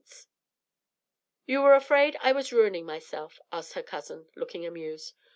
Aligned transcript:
PAGE 0.01 0.07
73.] 1.43 1.53
"You 1.53 1.61
were 1.61 1.75
afraid 1.75 2.17
I 2.21 2.31
was 2.31 2.51
ruining 2.51 2.87
myself," 2.87 3.39
asked 3.51 3.73
her 3.73 3.83
cousin, 3.83 4.25
looking 4.35 4.65
amused. 4.65 5.13